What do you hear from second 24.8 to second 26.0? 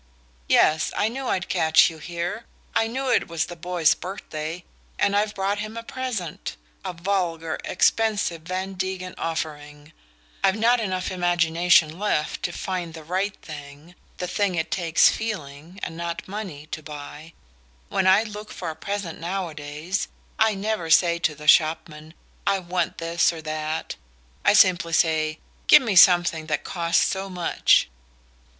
say: 'Give me